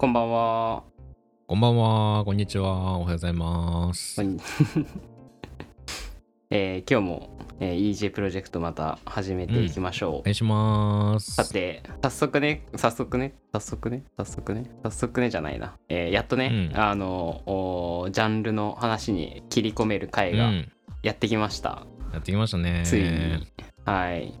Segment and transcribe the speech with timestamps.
[0.00, 0.82] こんばんは。
[1.46, 4.16] こんばんは、こんにちは、おはようございます。
[4.16, 4.40] こんに
[6.48, 10.14] えー今日も、えー EJ プロジェクトまた始めていきましょう。
[10.20, 11.34] お願いします。
[11.34, 15.74] さて、早速ね、早速ね、早速ね、早速ね、早速ねじゃないな。
[15.90, 20.72] えーやっとね、うんあのジャンルの話に切り込める回がうん、
[21.02, 21.84] やってきました。
[22.14, 22.84] やってきましたね。
[22.86, 23.10] ついに。
[23.84, 24.32] はい。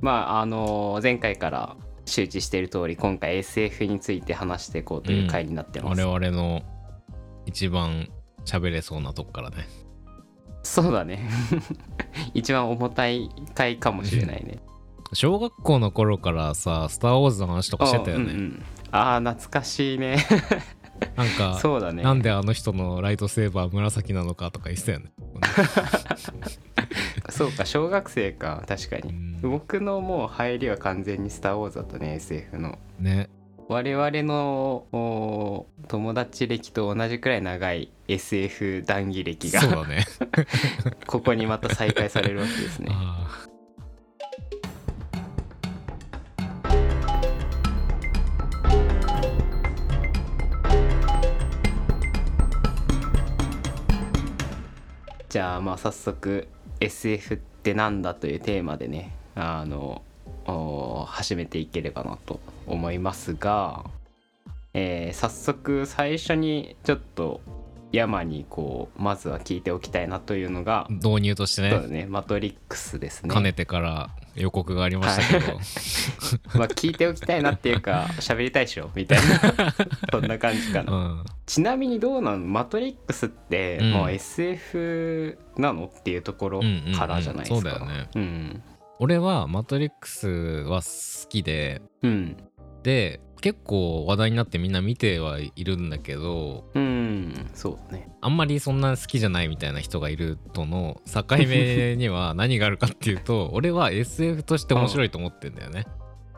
[0.00, 1.76] まあ、あのー前回から
[2.10, 6.02] 周知している通り、今回 SF について話していこうという回になってます。
[6.02, 6.62] 我々の
[7.46, 8.08] 一番
[8.44, 9.68] 喋れそうなとこからね。
[10.62, 11.28] そうだね。
[12.34, 14.58] 一番重たい回かもしれないね。
[15.12, 18.24] 小学校の頃からさ、スター・ウォーズの話とかしてたよね。
[18.30, 20.18] あ,、うんうん、あー懐かしいね。
[21.16, 22.02] なんか、そうだね。
[22.02, 25.12] なんであの人のライトセーバー紫なのかとか言ってたよね。
[27.30, 29.10] そうか、小学生か、確かに。
[29.10, 33.30] うん僕のもう入りは完全に「スター・ウォーズ」だったね SF のね。
[33.68, 40.04] 我々のお友達歴と同じくらい長い SF 談義歴がそうだね。
[41.06, 42.90] ここにまた再開されるわけですね
[55.30, 56.48] じゃあまあ早速
[56.80, 60.02] SF ってなんだというテーマでねあの
[60.46, 63.84] お始めていければなと思いますが、
[64.74, 67.40] えー早速最初にちょっと
[67.92, 73.30] 山にこうまずは聞いておきたいなというのが、ー導入としてそうだね、ねマトリックスですね。
[73.32, 75.52] かねてから予告がありましたけど、
[76.58, 79.18] まあ聞いておきたいなっていうか喋りたいでしょみたい
[79.56, 79.74] な。
[80.10, 81.24] そんな感じかな、うん。
[81.50, 82.38] ちなみにどうなの？
[82.38, 83.90] マトリックスってうん。
[83.90, 85.86] もう SF なの？
[85.86, 86.60] っていうところ
[86.96, 88.08] からじゃないですか、うんうんうんそうだよね。
[88.14, 88.62] うん。
[89.00, 92.36] 俺はマトリックスは好きで、うん。
[92.84, 97.50] で結構話題になってみんな見てはいるんだけどうん。
[97.52, 98.12] そうだね。
[98.20, 105.84] あんまりそんな好きじゃないみたいな人がいるとの境目には何があるかっていうと 俺は SF として面白いと思ってんだよね。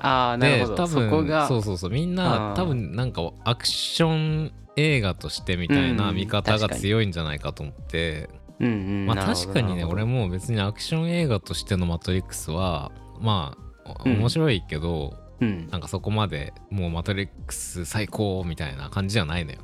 [0.03, 0.75] ああなるほど。
[0.75, 1.49] で多分そこが。
[1.49, 1.91] そうそうそう。
[1.91, 8.71] みんな多分なんかアクション映画としてみたいなうん見方が強いんじゃないかと思って、うんう
[9.05, 9.07] ん。
[9.07, 14.19] まあ確かにね俺も別にアクション映画としてのマトリックスはまあうん。
[14.19, 15.69] 面白いけど、うん。
[15.71, 19.59] なんかそこまでもうマトリックス最高みたいな感じじゃないのよ。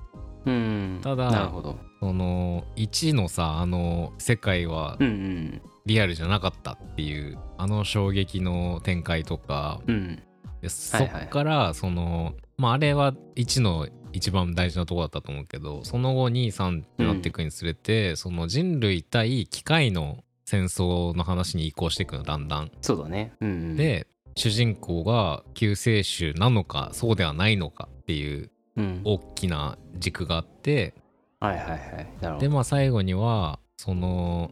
[0.47, 1.79] うんただなるほど。
[2.01, 5.63] その1のさあの世界はうんうん。
[5.87, 10.23] リアルじゃなかったっていうあの衝撃の展開とかうん
[10.61, 22.71] でそっからそのまああれは1の一番大事なところだったと思うけどその後23ってなっていくにつれて、その人類対機械の戦争の話に移行していくのだんだん。
[22.81, 23.33] そうだね。
[23.41, 23.77] うんうん。
[23.77, 29.03] で主人公が救世主なのかそうではないのかっていううん。
[29.05, 30.95] 大きな軸があって
[31.41, 31.79] はいはいはい。
[32.21, 34.51] なるほでどまあ最後にはその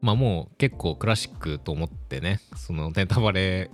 [0.00, 3.70] まあもう結構クラシックと思ってねそのネタバレ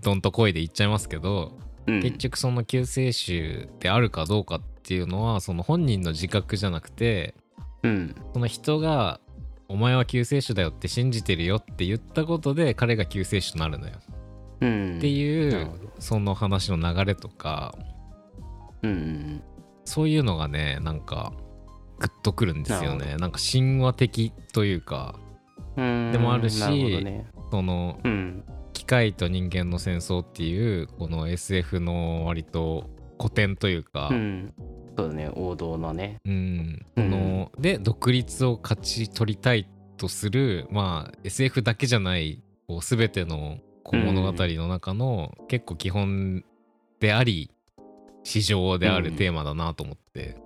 [0.00, 2.00] どんと声で言っちゃいますけど、うん。
[2.02, 7.34] 結局その救世主であるかどうかっていうのはその本人の自覚じゃなくて
[7.82, 8.14] うん。
[8.32, 9.20] その人が
[9.68, 13.94] 「お前は救世主だよ」って信じてるよって言ったことで彼が救世主となるのよ。
[14.60, 14.98] うん。
[14.98, 17.74] っていうその話の流れとか
[18.82, 19.42] うんうん
[19.84, 21.32] そういうのがねなんか
[21.98, 23.16] グッとくるんですよね。
[23.16, 25.18] なんか神話的というか
[25.76, 26.12] うん。
[26.12, 26.60] でもあるし
[27.02, 27.26] ね。
[27.50, 28.44] そのうん
[28.80, 34.54] 機械と人間の戦争っていうこの SF の割と古典というか、うん。
[34.96, 35.30] そうだね。
[35.34, 36.16] 王道のね。
[36.24, 36.86] うん。
[36.96, 37.10] うん。
[37.10, 39.68] こので独立を勝ち取りたい
[39.98, 43.58] とするまあ SF だけじゃないこう全ての
[43.92, 46.42] 物語の中の結構基本
[47.00, 47.50] であり
[48.24, 49.16] 市場であるうん。
[49.16, 50.38] テーマだなと思って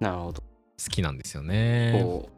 [0.00, 0.42] なるほど。
[0.42, 0.46] 好
[0.90, 2.00] きなんですよね。
[2.02, 2.28] こ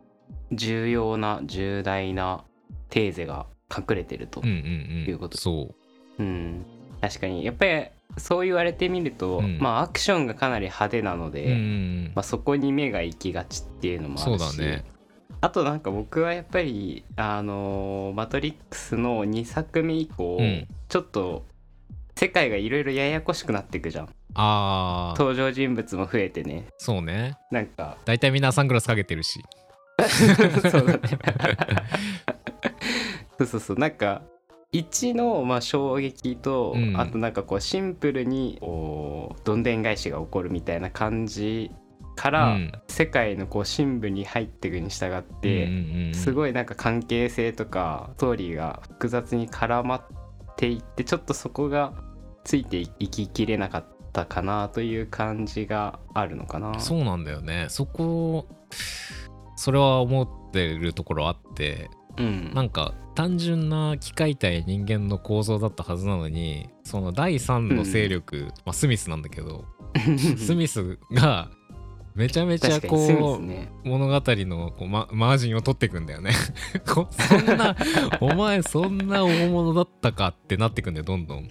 [0.50, 2.44] う重要な重大な
[2.90, 5.04] テーゼが隠れてるとうんうんうん。
[5.08, 5.74] いうことそ
[6.18, 6.22] う。
[6.22, 6.64] うん、
[7.00, 7.86] 確かにやっぱり
[8.18, 14.84] そう言われてみると、うんまあアクションがかなり派手なので、うんうんうんまあ、そこに目が行きがちっていうのもあそうるしだね。
[15.40, 21.46] あとなんか僕はやっぱりあのーマトリックス」の2作目以降、うんちょっと
[22.14, 24.04] 世界がいろいろややこしくなっていくじゃん
[24.34, 27.38] ああ、登場人物も増えてねそうね。
[27.50, 29.42] なんか大体みんなサングラスかけてるし。
[30.70, 31.00] そうだね
[33.44, 33.78] そうそうそう。
[33.78, 34.22] なんか
[34.72, 37.00] 1のまあ衝撃と、うん。
[37.00, 41.70] あとなんかこうシンプルにどんでん返しが起こるみたいな感じ
[42.16, 42.72] から、うん。
[42.88, 50.04] 世界のこう深部に入っていくに従って、うんうんうんすごいなんか関係性とかストーリーが複雑に絡まっ
[50.56, 51.94] ていってちょっとそこが
[52.44, 56.78] ついていききれなかっったかなという感じがあるのかな。
[56.78, 57.66] そうなんだよね。
[57.70, 58.46] そこ
[59.56, 62.52] それは思ってるところあってうん。
[62.54, 69.64] なんか単純な機械対人間の構造だったはずなのにその第三の勢力、まあ、スミスなんだけど
[70.38, 71.50] スミスが
[72.14, 73.70] めちゃめちゃこう、スね。
[73.84, 76.32] 物語のこう、ま、マージンを取ってくんだよね。
[76.86, 77.74] こそんな
[78.20, 81.48] お前そんな大物だったかってなってくんだよどんどん、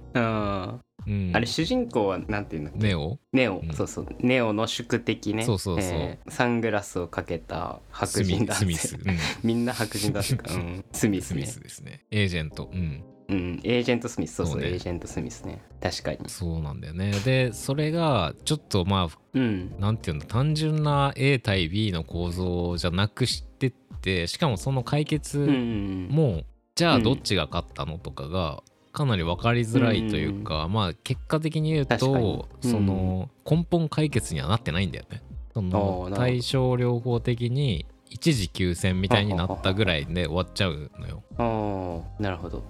[1.33, 2.80] あれ主人公はなんていうんだっけ？
[2.80, 3.19] ネオ？
[3.33, 3.74] ネオ、うん。
[3.74, 4.07] そうそう。
[4.19, 5.44] ネオの宿敵ね。
[5.44, 5.92] そうそうそう。
[5.94, 11.45] えーサングラスをかけた白人男性スミス、うん、 みんな白人だったか、うん、スミスね。
[11.45, 12.06] スミスですね。
[12.12, 12.69] エージェント。
[12.71, 13.03] うん。
[13.30, 13.59] うん。
[13.63, 14.36] エージェントスミス。
[14.36, 14.68] そうそうね。
[14.68, 15.62] エージェントスミスね。
[15.81, 16.19] 確かに。
[16.27, 17.12] そうなんだよね。
[17.25, 19.74] でそれがちょっとまあうん。
[19.80, 20.25] なんていうんだ？
[20.27, 26.07] 単純な A 対 B の構造じゃなくしてってしかもその解決うんうん。
[26.12, 26.44] も、
[26.75, 27.04] じゃあうん。
[27.04, 35.22] どっちが勝ったのとかがかなり分かりづらいというか、まあ結果的に言うと、うんその根本解決にはなってないんだよね。
[35.54, 41.24] その対症療法的に一時休戦みたいになったぐらいで終わっちゃうのよ。
[41.38, 42.64] ああなるほど。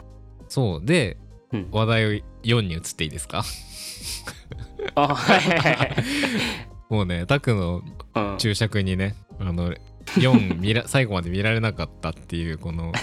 [0.48, 0.86] そう。
[0.86, 1.18] で
[1.52, 1.68] うん。
[1.72, 3.44] 話題を4に移っていいですか？
[4.96, 5.38] あは
[5.86, 5.96] い
[6.90, 7.82] もうねタクの
[8.16, 8.38] うん。
[8.38, 9.74] 注釈にねあの
[10.18, 12.92] 4見ら最後まで見られなかったっていうこの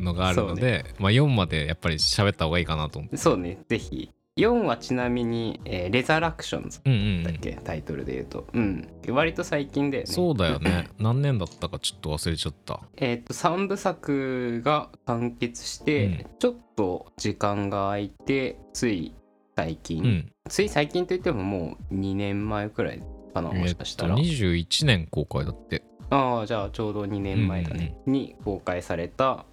[0.00, 3.16] のがあるので、まあ4までやっぱり喋った方がいいかなと思って。
[3.16, 3.58] そうね。
[3.68, 4.10] ぜひ。
[4.36, 8.46] 4はちなみに、えーレザラクションズうんうん、うん、だっけ、タイトルで言うと。
[8.52, 8.88] うん。
[9.08, 10.06] 割と最近だよね。
[10.06, 10.88] そうだよね。
[10.98, 12.80] 何年だったかちょっと忘れちゃった。
[12.96, 16.26] えっ、と3部作が完結して、うん。
[16.38, 19.14] ちょっと時間が空いてつい
[19.56, 20.32] 最近、うん。
[20.48, 23.02] つい最近といってももう2年前くらい
[23.34, 25.82] かなもえっとしかしたら、21年公開だって。
[26.10, 29.44] ああじゃあちょうど2年前だね、に公開された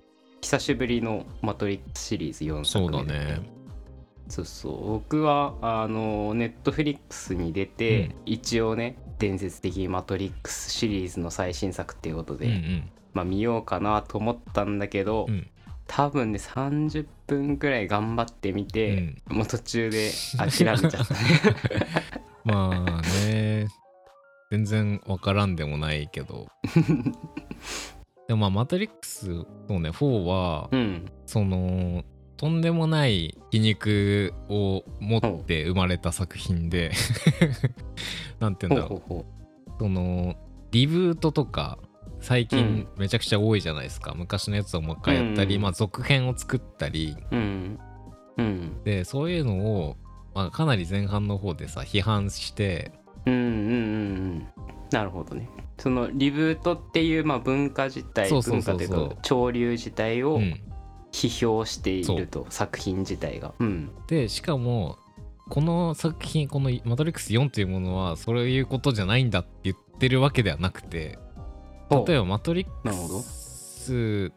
[0.47, 3.41] 久しぶりの「マトリックス」シリーズ4作そう目だね。
[4.29, 4.91] そうそう。
[4.91, 8.15] 僕はあのネットフリックスに出て、うん。
[8.25, 12.89] 一応ね伝説的マトリックスシリーズの最新作っていうことで、うんうん。
[13.13, 15.49] まあ見ようかなと思ったんだけど、うん。
[15.85, 19.21] 多分ね30分くらい頑張ってみうて、ん。
[19.27, 20.49] もう途中で 諦
[20.81, 21.19] めちゃったね。
[22.45, 23.67] まあね。
[24.49, 26.47] 全然わからんでもないけど
[28.27, 31.05] でもまあマトリックスそうね4はうん。
[31.25, 32.03] その
[32.37, 36.91] とんでもない皮肉を持って生まれた作品で
[38.39, 39.25] なんて言うんだろう。
[39.79, 40.35] その
[40.71, 41.79] リブートとか
[42.19, 42.87] 最う近ん。
[42.97, 47.15] めちゃくちゃ多いじゃないですか、昔のやつをもう一回やったり、うんまあ続編を作ったり。
[47.31, 47.79] ううん。
[48.37, 48.83] うん。
[48.83, 49.97] でそういうのを、
[50.35, 52.91] まあ、かなり前半の方でさ批判して
[53.27, 53.49] うんうんうんう
[54.39, 54.47] ん。
[54.91, 55.49] なるほどね。
[55.77, 58.87] そのリブートっていうまあ文化自体そうそうそうそう。
[58.87, 60.59] 文化というか潮流自体をうん、
[61.11, 63.53] 批評していると、作品自体が。
[63.59, 63.91] うん。
[64.07, 64.97] でしかも
[65.49, 71.17] この作品この「マトリックス4」というものはそういうことじゃないんだって言ってるわけではなくて
[71.89, 74.31] 例えば「マトリッなるほどクス」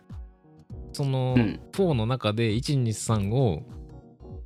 [0.92, 1.60] そのうん。
[1.72, 3.62] 4の中で123を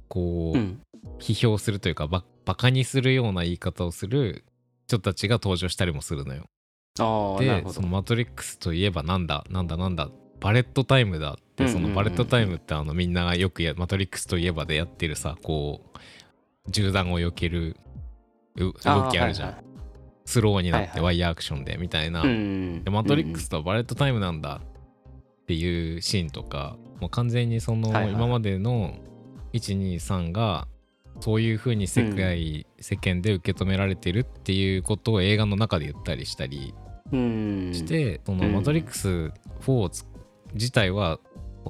[0.08, 0.80] こう、うん。
[1.18, 4.44] 批評するというかババカにするような言い方をする
[4.86, 6.44] 人たちが登場したりもするのよ。
[6.96, 10.10] でその「マトリックス」といえばなんだなんだなんだ
[10.40, 17.76] バレットタイムだってそのバレットタイムってあのみんながよくや「マトリックス」といえばでやってるさこう銃弾を避ける
[18.56, 19.64] う動きあるじゃん、はい
[20.26, 21.02] スローになってはいはい。
[21.02, 28.94] ワイヤーアクションでみたいな、はいうんでマトリックスとはバレットタイムなんだっていうシーンとかもう完全にそのはいはい今までの
[29.52, 30.66] 123が
[31.20, 36.74] そういう風に世界、世間で受け止められてるっていうことを映画の中で言ったりしたり
[37.12, 37.70] うん。
[37.72, 38.52] して、そのうん。
[38.52, 40.04] マトリックス4つ
[40.54, 41.18] 自体は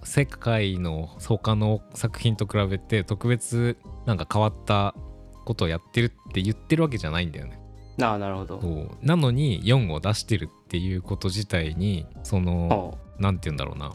[0.02, 4.94] 世界の他の作品と比べて特別なんか変わった
[5.44, 7.60] ことをやってるって言ってるわけじゃないんだよね。
[8.02, 8.60] ああなるほど。
[9.02, 13.92] なのに4を出してるっていうこと自体にそのほなんて言うんだろうな。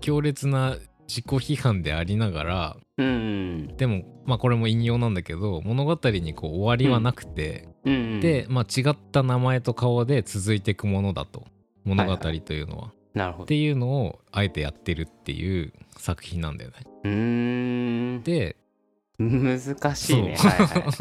[0.00, 0.76] 強烈な
[1.08, 3.76] 自己批判でありながらううん。
[3.76, 8.20] でもまあこれも引用なんだけど物語にこう終わりはなくて、うんうん。
[8.20, 11.44] で、まあ、違った名前と顔で続いていくものだと
[11.84, 12.32] 物語はいは。
[12.32, 12.62] いとい。
[12.62, 12.92] うのは。
[13.14, 13.44] なるほど。
[13.44, 16.76] っていうのをあえてやってるっていう作品なんだよね。
[17.04, 18.22] うーん。
[18.22, 18.56] で
[19.18, 20.32] 難しいね。
[20.32, 20.94] いは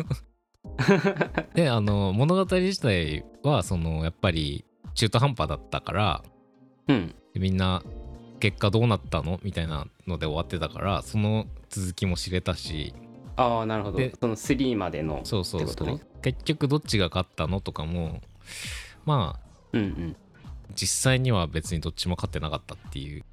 [1.54, 1.56] い。
[1.56, 6.24] であの物語自体はそのやっぱり中途半端だったから
[6.88, 7.16] うん。
[7.36, 7.84] みんな
[8.40, 9.40] 結果どうなったの？
[9.44, 12.94] みたいなので終わってたからその続きも知れたし。
[13.36, 13.98] ああなるほど。
[13.98, 18.22] でその3までのそうそうそう、結局どっちが勝ったのとかも
[19.06, 20.15] まあうんうん。
[20.75, 23.24] 実際には別にどっちも勝ってなかったっていう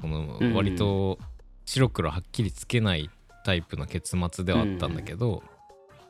[0.00, 1.18] このうん割と
[1.66, 3.10] 白黒はっきりつけない
[3.44, 5.42] タイプの結末ではあったんだけど、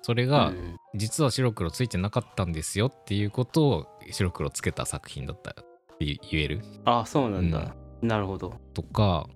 [0.02, 5.54] それがうん実は白黒ついてなかったんですよっていうことを白黒つけた作品だったっ
[5.98, 6.62] て言える？
[6.84, 8.54] あそうなんだ、なるほど。
[8.74, 9.28] とか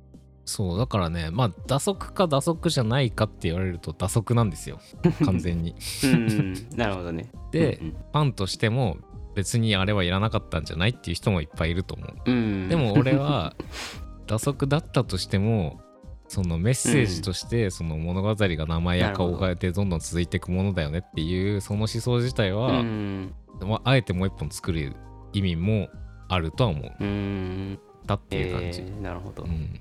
[0.44, 4.78] そうだからねまあ打足か打足じゃないかって言われると打足なんですよ。
[5.24, 5.74] 完全に。
[6.04, 7.30] うんなるほどね。
[7.52, 8.96] で、うんファンとしても
[9.34, 12.30] 別にあれはいらなかったんじゃないっていう人もいっぱいいると思う。
[12.30, 12.68] うん。
[12.68, 13.54] でも俺は
[14.26, 15.80] 打足だったとしても
[16.28, 23.32] そのメッセージとしてその物語が名前や顔を変えてどんどん続いていくものだよねっていうその思想自体うは、ん。
[23.60, 24.96] まああえてもう一本作る
[25.32, 25.88] 意味も
[26.28, 26.92] あるとは思う。
[27.00, 27.78] うん。
[28.06, 28.80] だっていう感じ。
[28.80, 29.80] えーなるほど、うん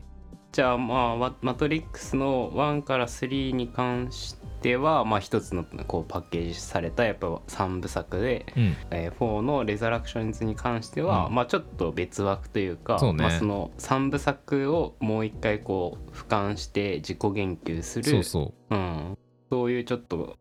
[0.51, 8.75] じゃあまあママトリックスの1から3に関してはまあ一つのこうパッケージされたやっぱ3部作で、うん。
[8.91, 11.35] えー4のレザラクションズに関しては、うん。
[11.35, 13.23] まあちょっと別枠というかそうね。
[13.23, 18.05] まあ、その3部作をもう一回こう俯瞰して自己言及する。
[18.05, 18.75] そうそう。
[18.75, 19.17] うん、
[19.49, 20.35] そういうちょっと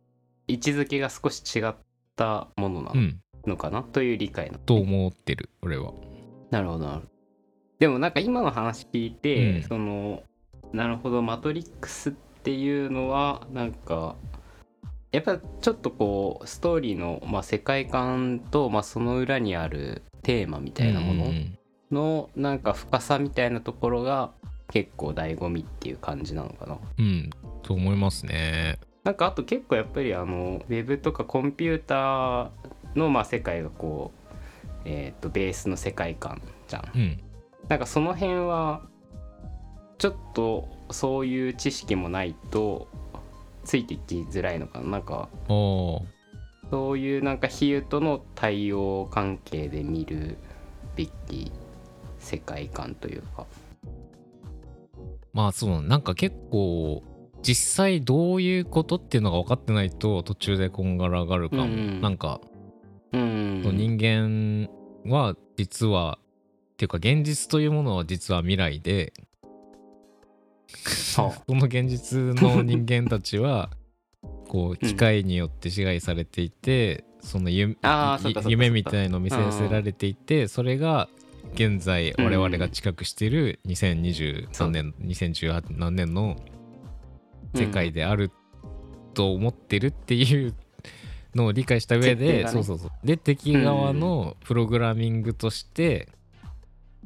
[0.48, 1.74] 位置づけが少し違っ
[2.16, 3.20] たものなうん。
[3.46, 5.92] のかな、という理解なと思ってる俺は。
[6.50, 7.19] なるほどなるほど
[7.80, 9.62] でもなんか今の話聞いて、うん。
[9.64, 10.22] その
[10.72, 14.14] なるほどマトリックスっていうのはなんか
[15.10, 21.32] やっぱちょっとこうストーリーの、まあ、世界観と、まあ、その裏にあるテーマみたいなもの
[21.90, 24.30] のなんか深さみたいなところが
[24.68, 26.78] 結構醍醐味っていう感じなのかな。
[26.98, 27.30] うん、うん
[27.62, 28.78] と思いますね。
[29.02, 32.50] なんかあと結構やっぱりあのウェブとかコンピューター
[32.94, 36.90] のまあ世界がこうえっ、とベースの世界観じゃん。
[36.94, 37.20] うん
[37.70, 38.82] なんかその辺は
[39.98, 42.88] ちょっとそういう知識もないと
[43.62, 45.28] ついていきづらいのかななんか。
[45.48, 50.38] そういうなんか比喩との対応関係で見る
[50.96, 51.52] べき
[52.18, 53.46] 世界観というか。
[55.32, 57.04] まあそうなんか結構
[57.40, 62.40] 実際どういうことっていうのが分かってないと途中でこんがらがるかも、うんなんか、
[63.12, 63.62] うん。
[63.62, 64.68] 人間
[65.08, 66.18] は実は
[66.80, 69.12] っていうか現実というものは実は未来で
[71.14, 73.70] は その現実の人間たちは
[74.48, 78.50] こう機械によって支配されていて、その夢あーそっかそっかそっか。
[78.50, 81.08] 夢みたいのを見せせられていて、それが
[81.54, 86.36] 現在うん我々が近くしている2023年、2018何年の
[87.54, 88.30] 世界である
[89.12, 90.54] と思ってるっていう
[91.34, 92.48] のを理解した上で、ね。
[92.48, 92.90] そうそうそう。
[93.04, 96.08] で敵側のプログラミングとして、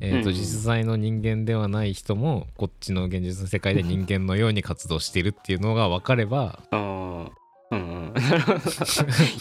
[0.00, 7.30] えーとうん実在の人間ではない人もこっちの現実の世界で人間のように活動してるっていうのが分かればうん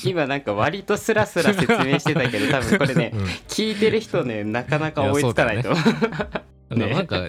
[0.03, 3.23] 今なんか割とスラスラ説明してたけど多分これねうん。
[3.47, 5.71] 聞いてる人ねなかなか追いつかないと。
[5.71, 5.83] 思う
[6.73, 7.21] だからなんか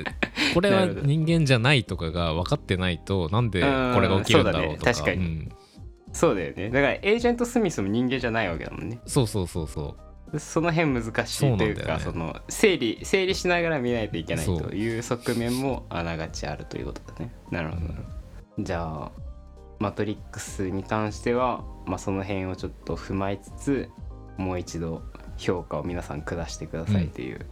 [0.55, 3.67] これは人間じゃないとかが分かってないとなんでこ
[4.01, 4.91] れが起きるんだろうとか。
[4.91, 5.05] うんそうだね。
[5.05, 5.17] 確かに。
[5.17, 5.49] うん。
[6.13, 6.71] そうだよね。
[6.71, 9.01] だからエージェント・スミスも人間じゃないわけだもんね。
[9.05, 9.97] そうそうそうそ
[10.39, 17.33] その辺難しいというかそそうなんだよの整理整理しながら見ないといけないという側面もあながちあるということだね。
[17.51, 18.03] なるほど、なるほ
[18.59, 19.13] どじゃあ
[19.79, 23.89] マトリックスに関しては、まあ、その辺をちょっと踏まえつつ
[24.37, 25.03] もう一度
[25.37, 27.47] 評価を皆さん下してくださいという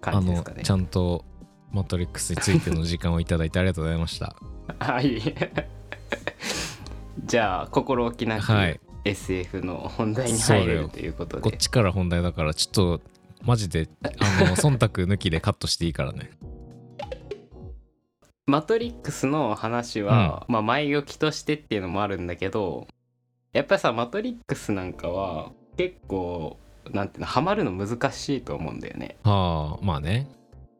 [0.00, 1.24] 感じですかね、ちゃんと
[1.72, 4.36] マトリックスについての時間をいただいてありがとうございました。
[4.78, 5.20] はい
[7.24, 11.42] じゃあ心置きなくはい SF の本題に入れるということで。
[11.42, 13.00] こっちから本題だからちょっと
[13.42, 14.08] マジであ
[14.44, 16.30] の 忖度抜きでカットしていいからね。
[18.46, 22.88] マトリックスの話は、まあ前置きとしてっていうのもあるんだけど
[23.52, 26.58] やっぱりさマトリックスなんかは結構
[26.90, 29.16] なんていうのハマるの難しいと思うんだよね。
[29.22, 30.28] はあまあね。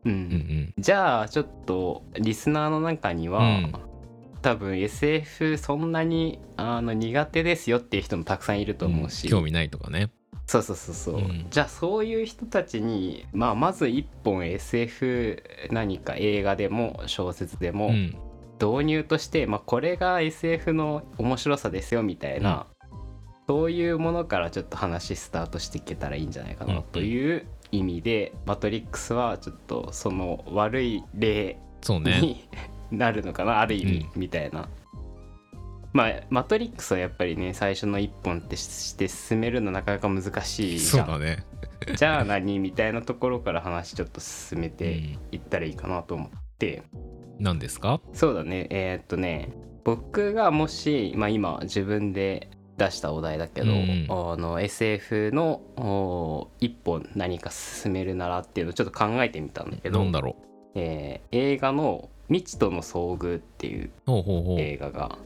[0.05, 0.13] うん。
[0.13, 0.25] うんう
[0.71, 0.75] ん。
[0.79, 3.73] じゃあちょっとリスナーの中には、うん
[4.43, 10.11] 多分 SF そんなにあの苦手ですよっていう人もたくさんいると思うし、ん興味ないとかね。
[10.47, 11.47] そうそうそうそう、うん。
[11.51, 18.17] じゃあそういう人たちに、まあ、まず一本 SF 何か映画でも小説でも、うん。
[18.61, 22.67] 導入として、まあ、これが SF の面白さですよみたいな、
[23.47, 32.21] そういうものからちょっと話スタートしていけたらいいんじゃないかなという意味で、マトリックスはちょっとその悪い例そうね。
[32.21, 32.49] に
[32.91, 34.69] なるのかなある意味、みたいな。
[35.93, 41.07] まあマトリックスはやっぱりね最初の一本ってして進めるのなかなか難しいじゃん。
[41.07, 41.45] そうだね。
[41.97, 45.19] じゃあ何みたいなところから話ちょっと進めうてん。
[45.33, 46.83] いったらいいかなと思って、
[47.39, 48.01] 何ですか？
[48.13, 48.67] そうだね。
[48.71, 49.51] えーっとね
[49.85, 60.37] 僕がもし、まあ、今自分で出したお題だけど、うんあの SF のお一本何か進めるならっていうのをちょっと考えてみたんだけどなんだろ
[60.75, 64.61] えー映画の未知との遭遇っていうほうほうほう。
[64.61, 65.19] 映画が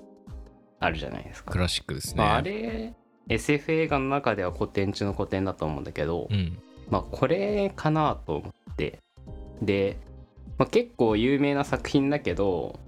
[0.80, 1.52] あるじゃないですか。
[1.52, 2.94] クラシックですね、まあ、あれ
[3.28, 6.58] SF 映画の中では古典中の古典だと思うんだけど、うん。
[6.90, 9.00] まあこれかなと思って。
[9.60, 9.96] で、
[10.58, 12.78] まあ、結構有名な作品だけど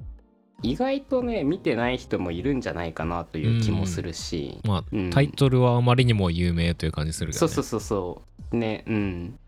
[0.62, 5.11] 意外とね見てない人もいるんじゃないかなという気もするし、まあ、うん。
[5.11, 8.56] タイトルはあまりにも有名という感じするけど、ね、そうそうそうそう。
[8.56, 9.38] ねうん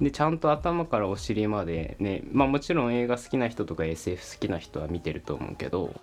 [0.00, 5.94] でちゃんと頭からお尻までねまあもちろん映画好きな人とか SF 好きな人は見てると思うけど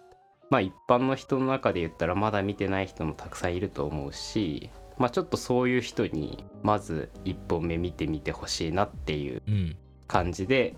[0.49, 9.75] まあ一般の人の中で言ったらまだ見てない人もたくさんいると思うしまあちょっとそういう人にまず一本目見てみてほしいなっていううん。
[10.07, 10.77] 感じで、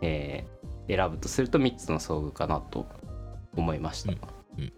[0.00, 0.58] えー
[0.88, 2.86] 選ぶとすると3つの遭遇かなと
[3.54, 4.12] 思いました。
[4.12, 4.18] うん。
[4.58, 4.72] うん。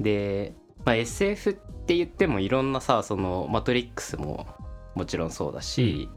[0.00, 1.54] で、まあ、SF っ
[1.86, 4.46] て言ってもいろんなさそのマトリックスも
[4.94, 6.08] もちろんそうだし、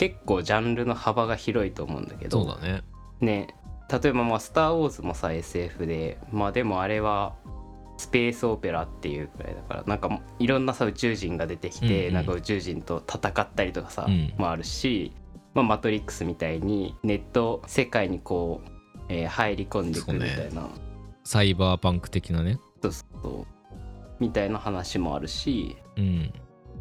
[0.00, 2.42] 結構ジャンルの幅が広いと思うんだけど。
[2.42, 2.82] そうだね。
[3.20, 3.54] ね。
[3.90, 6.16] 例えばまあ「スター・ウォーズ」もさ SF で。
[6.32, 7.34] まあでもあれは
[7.98, 9.84] スペースオペラっていうくらいだから。
[9.84, 12.14] なんかいろんなさ宇宙人が出てきて、うんうん。
[12.14, 14.32] なんか宇宙人と戦ったりとかさ、うん。
[14.38, 15.12] もあるし、
[15.52, 18.70] まあ、マトリックスみたいにネット世界にこう、
[19.10, 20.70] えー入り込んでくるみたいな。
[21.24, 22.58] サイバーパンク的なね。
[22.80, 23.46] そうそう
[24.18, 25.76] みたいな話もあるし。
[25.98, 26.32] うん。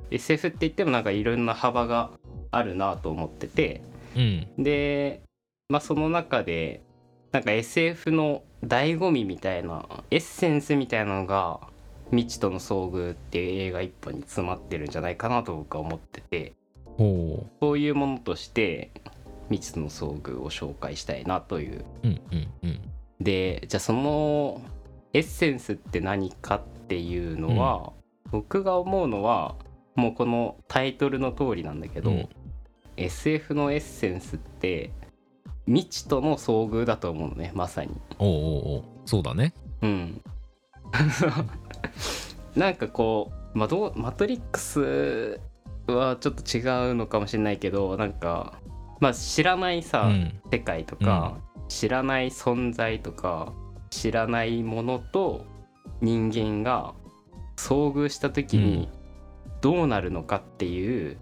[0.09, 2.11] SF って言ってもなんかいろんな幅が
[2.51, 3.81] あるなと思ってて。
[4.15, 4.47] うん。
[4.57, 5.21] で、
[5.69, 6.81] まあ、その中で
[7.31, 11.59] なんか SF の醍醐味みたいなエッセンスみたいなのが
[12.09, 16.53] 「未知との遭遇」っていう映画一本に詰まってるんじゃないかなと僕は思ってて。
[16.97, 18.89] ほそういうものとして
[19.49, 21.85] 未知との遭遇を紹介したいなという。
[22.03, 22.79] ううんうんうん。
[23.21, 24.61] でじゃあその
[25.13, 27.93] エッセンスって何かっていうのは、
[28.31, 29.55] 僕が思うのは
[29.95, 32.29] もうこのタイトルの通りなんだけど、うん
[32.99, 34.91] SF のエッセンスって
[35.65, 37.91] 未知との遭遇だと思うのねまさに。
[38.17, 40.21] おうおうおうそうだねうん。
[42.55, 45.39] なんかこう、まあ、どうマトリックス
[45.87, 48.59] はちょっと違うのかもしれないけどなんか、
[48.99, 53.53] まあ、知らないさ、うん世界とか、知らない存在とか
[53.91, 55.45] 知らないものと
[56.01, 56.93] 人間が
[57.55, 58.89] 遭遇した時に
[59.61, 61.17] どうなるのかっていう、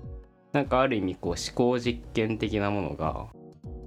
[0.53, 3.27] なんかある意味こう思考実験的なものが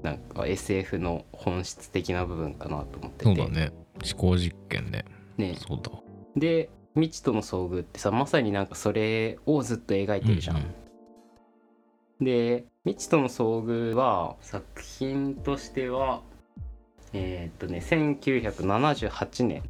[0.02, 3.24] なんか SF の本質的な部分かなと思ってて。
[3.24, 3.72] そうだね。
[4.02, 5.04] 思考実験ね。
[5.36, 5.56] ね。
[5.56, 6.00] そうだわ。
[6.36, 10.56] で未知との遭遇ってさまさになんかそれをずっと描いてるじゃん。
[10.56, 10.74] うん
[12.20, 16.20] で未知との遭遇は作品としては
[17.12, 19.62] えーっとね1978年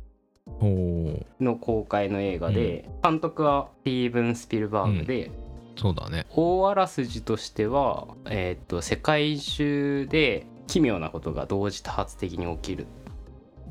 [1.41, 5.31] の公開の映画で、監督はスティーブン・スピルバーグで、
[5.77, 6.27] そうだね。
[6.31, 12.87] 大あらすじとしては、えーっと世界中で奇妙なことが同時多発的に起きる。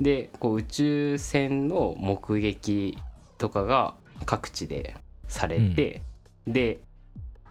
[0.01, 2.97] でこう宇宙船の目撃
[3.37, 4.95] とかが各地で
[5.27, 6.01] されて、
[6.47, 6.79] で、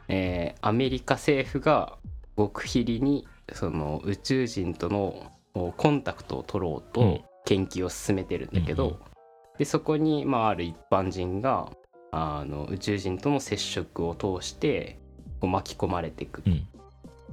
[0.09, 1.99] えーアメリカ政府が
[2.37, 5.31] 極秘裏にその宇宙人との
[5.77, 7.15] コンタクトを取ろううん。
[7.19, 8.99] と研究を進めてるんだけど、うんうん。
[9.59, 11.73] でそこに、まあ、ある一般人が
[12.11, 14.99] あの宇宙人との接触を通して
[15.41, 16.43] こう巻き込まれていく。
[16.47, 16.69] うん。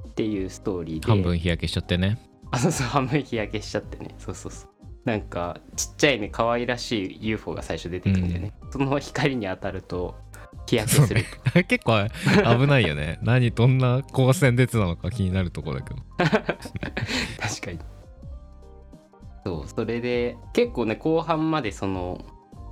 [0.08, 2.18] っていうストーリーで、半分日焼けしちゃってね。
[2.50, 4.14] あそうそう半分日焼けしちゃってね。
[4.18, 4.70] そうそうそう。
[5.04, 10.16] なんかちっちゃいね可愛らしい UFO が最初出てくるんだよね、その光に当たると
[10.66, 11.24] 日焼けする。
[11.54, 12.08] と 結構
[12.58, 13.18] 危ないよね。
[13.22, 16.00] 何どんな光線出てたのか気になるところだけど。
[16.18, 16.40] 確
[17.60, 17.78] かに。
[19.44, 22.24] そうそれで結構ね後半までその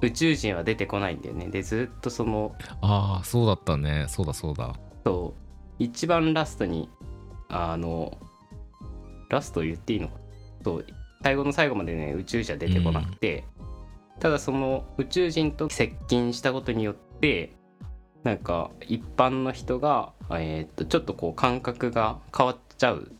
[0.04, 1.48] 宇宙人は出てこないんだよね。
[1.48, 4.06] でずっとそのああそうだったね。
[4.08, 4.74] そうだそうだ。
[5.04, 5.42] そう
[5.78, 6.88] 一番ラストに
[7.48, 8.18] あの
[9.30, 10.14] ラスト言っていいのか
[10.64, 10.86] そう
[11.22, 13.44] 最後の最後までね宇宙人は出てこなくて、
[14.20, 17.52] ただその宇宙人と接近したことによって
[18.22, 23.10] なんか一般の人が、えーっとちょっとこう感覚が変わっちゃう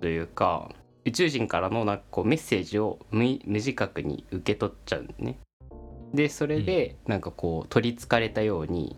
[0.00, 0.70] というか
[1.04, 5.38] 宇宙人からのなんかこうメッセージを無無自覚に受け取っちゃうんね。
[6.14, 8.96] でそれでなんかこう取りつかれたように、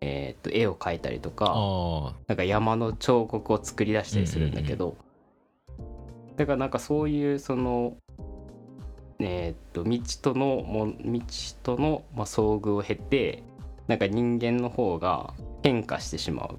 [0.00, 4.96] えーっと絵を描いたりとかあなんか山の彫刻を作り出したりするんだけど、
[6.36, 7.96] だからなんかそういうその
[9.18, 13.42] えーっと未知とのも未知との、まあ、遭遇を経て
[13.88, 16.58] なんか人間の方が変化してしまう。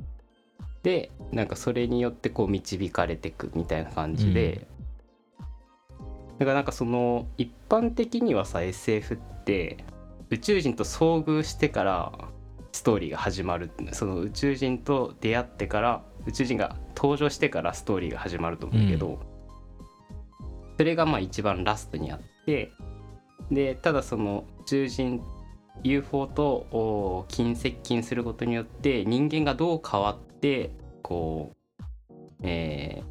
[0.83, 4.67] でなんかそれによってこう導かれていくみたいな感じで、
[6.39, 9.77] だからなんかその一般的にはさ SF って
[10.31, 12.11] 宇宙人と遭遇してから
[12.71, 13.69] ストーリーが始まる。
[13.91, 19.19] その宇宙人と出会ってから宇宙人が登場してからストーリーが始まると思うけど、
[20.77, 22.71] それがまあ一番ラストにあって
[23.51, 25.21] でただその宇宙人
[25.83, 31.51] UFO と近接近することによって人間がどう変わってこ
[32.09, 33.10] う、えー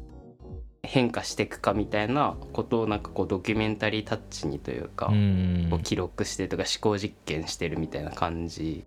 [0.91, 5.67] 変化していくかみたいなことをなんかこうドキュメンタリータッチにというか、うん。
[5.69, 8.83] こう記録してとか思考実験してるみたいな感じ。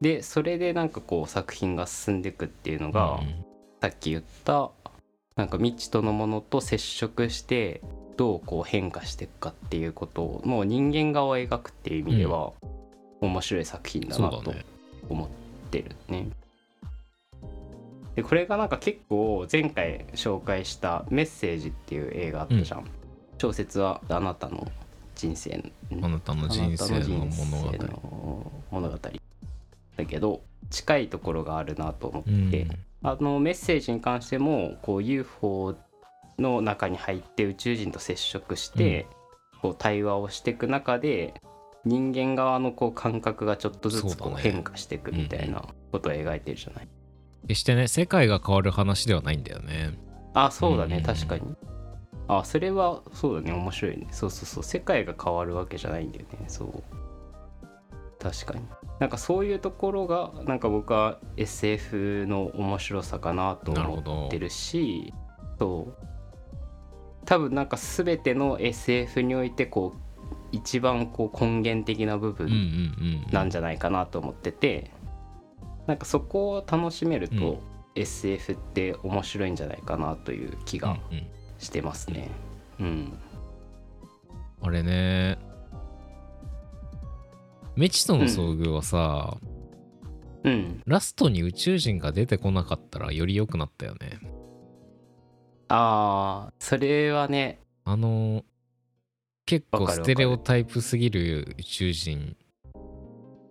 [0.00, 3.20] でそれでなんかこう作品が進んでいくっていうのが、
[3.82, 4.70] さっき言った
[5.36, 7.82] なんか未知とのものと接触して
[8.16, 12.52] どうこう変化していくかっていうことの人間側を描くっていう意味では、
[13.20, 14.54] 面白い作品だなと
[15.10, 15.28] 思っ
[15.70, 16.28] てるね。
[18.14, 22.84] でこれがなんか結構前回紹介した「メッセージ」っていう映画あったじゃん。
[23.38, 24.70] 小説はあなたの
[25.14, 25.60] 人生
[26.02, 28.98] あなたの人生の物語。
[29.96, 32.78] だけど近いところがあるなと思って、うん。
[33.02, 35.76] あのメッセージに関してもこう UFO
[36.38, 39.06] の中に入って宇宙人と接触して、
[39.60, 41.34] こう対話をしていく中で
[41.84, 46.88] 人間側のこう感覚がちょっとずつこう変化していくみたいなことを描いてるじゃない。
[47.48, 49.98] 決してね世界が変わる話ではないんだよね。
[50.34, 51.02] あそうだね、うん。
[51.02, 51.42] 確かに。
[52.26, 54.08] あそれはそうだね面白いね。
[54.10, 56.44] そうそうそう世界が変わるわけじゃないんだよね。
[56.48, 56.82] そう。
[58.18, 58.64] 確かに。
[58.98, 65.12] なんかそういうところがなんか僕は SF の面白さかなと思ってるし
[65.58, 66.04] そう。
[67.26, 70.00] 多分なんか全ての SF においてこう
[70.52, 72.60] 一番こう根源的な部分うんうんう
[73.28, 73.32] ん。
[73.32, 74.90] なんじゃないかなと思ってて
[75.86, 81.26] なんかそこを楽しめると、うん SF って面白いんじゃないかなという気がうんうん
[81.58, 82.28] してますね。
[82.80, 83.12] うん。
[84.60, 85.38] あれね
[87.76, 89.36] 未知との遭遇はさ、
[90.42, 90.82] うん。
[90.86, 94.18] ラストに宇宙人が出てこなかったらより良くなったよね
[95.68, 98.44] ああ、それはね、あの
[99.46, 102.36] 結構ステレオタイプすぎる宇宙人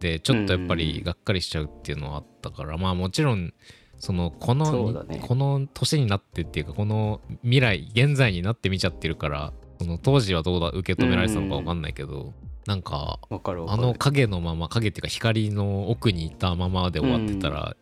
[0.03, 3.53] でちょっとやっぱりがっかりしちゃうっていうのはあったから、まあもちろん
[3.97, 12.33] そのこの、ねこの年になってっていうかこの未来現在になって見ちゃってるからその当時はどうだ受け止められてたのか分かんないけど、
[12.67, 13.53] なんかわか。
[13.53, 17.77] あの影のまま影っていうか光の奥にいたままで終わってたら、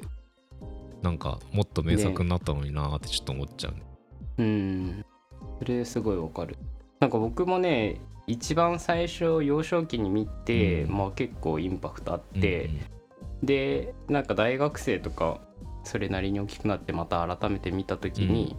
[1.01, 3.81] なんかもっと名作になったのになーってちょっと思っちゃうね
[4.37, 5.05] うん。
[5.57, 6.55] それすごいわかる。
[6.99, 7.99] なんか僕もね、
[8.31, 10.97] 一番最初幼少期に見て、うん。
[10.97, 12.69] まあ結構インパクトあって、
[13.43, 15.41] でなんか大学生とか
[15.83, 18.55] それなりに大きくなってまた改めて見た時に、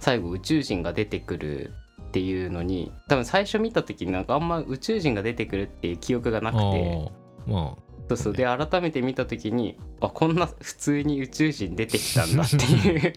[0.00, 7.12] 最後宇宙人が出てくるっていうのに多分最初見た時になんかあんま宇宙人が出てくるっていう記憶がなくうんて
[7.46, 7.76] ま
[8.08, 8.32] そうそう。
[8.32, 13.12] で改めて見た時にあこんな普通に宇宙人出てきたんだっていう。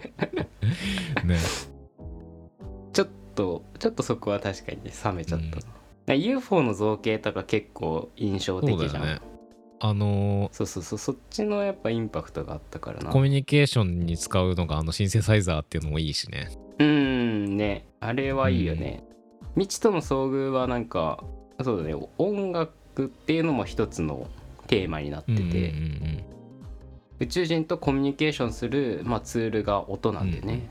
[1.16, 1.38] あ ね
[3.34, 5.60] とちょっとそこは確かにね冷めちゃった。
[6.08, 9.22] な、UFO の造形とか結構印象的じゃん。
[9.84, 13.12] あのそうそうそうそっちのやっぱインパクトがあったからな。
[13.12, 16.50] コミュニケーションに使うのがあのシンセサイザーっていうのもいいしね。
[16.80, 17.88] うんね。
[18.00, 19.04] あれはいいよね、
[19.56, 21.24] 未知との遭遇はなんか
[21.64, 21.96] そうだね。
[22.18, 24.28] 音楽っていうのも一つの
[24.68, 26.24] テーマになってて、うんうんうん
[27.22, 30.68] 宇宙人とコミュニケーションする、まあ、ツールが音なんでね、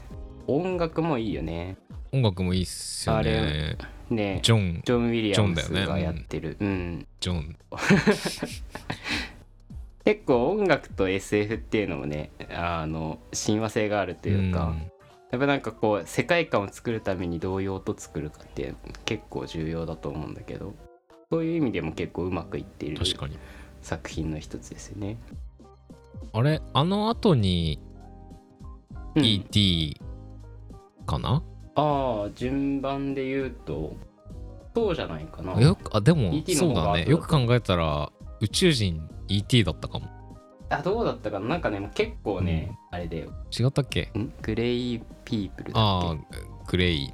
[0.48, 1.76] 音楽もいいよね
[2.12, 3.76] 音楽もいいっすよあね
[4.10, 4.40] れね。
[4.42, 4.82] ジョン。
[4.84, 5.86] ジョン・ウィリアムスジョンだよね。
[5.86, 7.06] がやってる、うん。
[7.20, 7.56] ジョン。
[10.04, 14.74] 結構音楽と SF っていうのもねあの親和性があるというか、
[15.30, 20.74] やっぱなんかこう世界観を作るためにどういう音作るかって結構重要だと思うんだけど
[21.30, 23.38] そういう意味でも結構うまくいっている確かに。
[23.82, 25.16] 作品の一つですよね。
[26.32, 27.78] あれあの後に
[29.14, 29.24] うん。
[29.24, 30.00] ET
[31.06, 31.42] かな、
[31.74, 33.96] ああ順番で言うと
[34.74, 35.60] そうじゃないかな。
[35.60, 37.04] よくあでも ET のそうだね。
[37.06, 40.06] よく考えたら宇宙人 ET だったかも。
[40.68, 41.48] あどうだったかな。
[41.48, 43.32] なんかね結構ね、あれだよ。
[43.58, 44.02] 違ったっけ？
[44.16, 44.32] ん？
[44.42, 46.38] グレイピープルだああっけ？
[46.68, 47.12] グレイ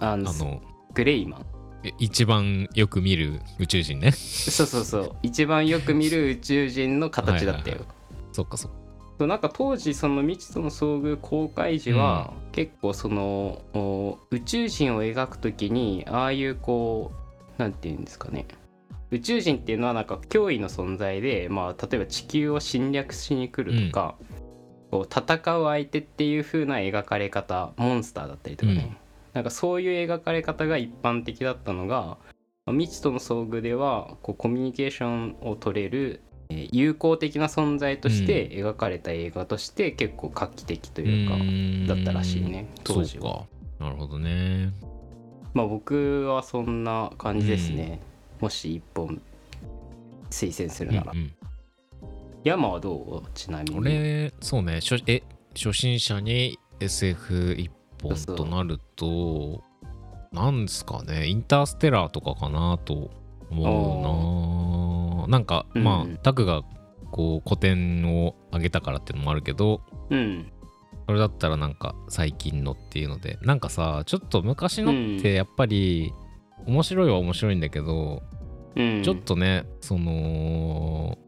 [0.00, 0.60] あのあの
[0.92, 1.46] グレイマン
[1.84, 4.10] え一番よく見る宇宙人ね。
[4.12, 5.16] そうそうそう。
[5.22, 7.76] 一番よく見る宇宙人の形だったよ。
[7.76, 7.86] はい。
[8.32, 8.76] そっかそっか
[9.20, 17.12] そうなんか当時その未知との遭遇公開時は、結構そのお宇宙人を描くときにああいうこ
[17.58, 18.46] うなんていうんですかね。
[19.10, 24.14] 宇宙人っていうのはなんか脅威の存在で、まあ、例えば地球を侵略しに来るとか、
[24.90, 28.96] こう戦う相手っていう風な描かれ方モンスターだったりとかね、うん。
[29.34, 32.16] なんかそういう描かれ方が一般的だったのが
[32.64, 36.29] まあ未知との遭遇ではこうコミュニケーションを取れるえー
[36.72, 43.46] 友好的な存在として描かれた映画として結構画期的というか、だったらしいね当時は。
[43.78, 44.72] なるほどね。
[45.54, 48.00] まあ僕はそんな感じですね、
[48.40, 49.20] もし一本
[50.30, 51.32] 推薦するなら、うんうん。
[52.44, 53.30] 山はどう？
[53.34, 53.78] ちなみに。
[53.78, 54.80] 俺そうね。
[54.80, 55.22] 初え
[55.54, 57.70] 初心者に SF 一
[58.02, 59.62] 本となると
[60.32, 61.26] なんですかね。
[61.26, 63.10] インターステラーとかかなと
[63.50, 64.39] 思うな
[65.28, 65.84] なんか、うん。
[65.84, 66.62] まあタクが
[67.10, 69.80] こう古典を上げたからっていうのもあるけど
[70.10, 70.52] うん。
[71.06, 76.12] それだったらなんか最近のっていうのでなんかさちょっと昔のってやっぱり
[76.66, 78.22] 面白いは面白いんだけど、
[78.76, 79.02] うん。
[79.02, 81.18] ちょっとねその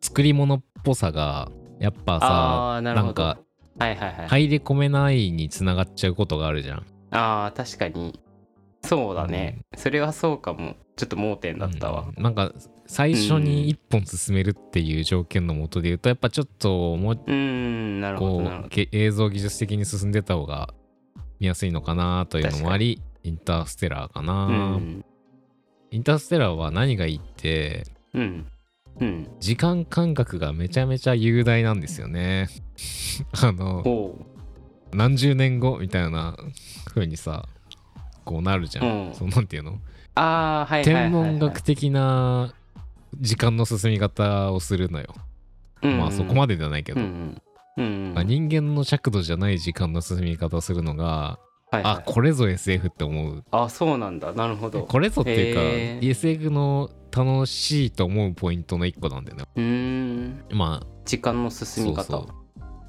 [0.00, 3.38] 作り物っぽさがやっぱさなんか
[3.78, 6.86] はいはいはい、入り込めないにつながっちゃうことがあるじゃん。
[7.10, 8.20] あー確かに
[8.84, 10.76] そうだね、それはそうかも。
[10.96, 12.06] ちょっと盲点だったわ。
[12.16, 12.22] うん。
[12.22, 12.52] なんか
[12.86, 18.00] 最初に一本進めるっていう条件のもとで言うとやっぱちょっともううん
[18.92, 20.72] 映像技術的に進んでた方が
[21.40, 25.04] 見やすいのかなというのもありインターステラーかな、うん。
[25.90, 28.46] インターステラーは何がいいってうん。
[29.00, 29.28] うん。
[29.40, 32.48] 時間感覚がめちゃめちゃ雄大なんですよね。
[33.42, 34.14] あの
[34.92, 36.36] 何十年後みたいな
[36.86, 37.48] 風にさ
[38.24, 39.14] こうなるじゃん、うん。
[39.14, 39.78] そうなんていうの？
[40.16, 42.54] ああはい天文学的な
[43.20, 45.14] 時間の進み方をするのよ、
[45.82, 47.06] うんまあそこまでではないけど、うん
[47.76, 51.38] うんうんまあ人間の尺度じゃない時間の進み方をするのが、
[51.70, 51.94] はいはい。
[51.96, 53.44] あこれぞ SF って思う。
[53.50, 54.32] あそうなんだ。
[54.32, 54.84] なるほど。
[54.84, 55.52] これぞってい
[55.98, 59.44] うか、SF の楽しいと思うポイントの一個なんだよね。
[59.56, 60.44] うーん。
[60.52, 62.04] まあ時間の進み方。
[62.04, 62.43] そうそう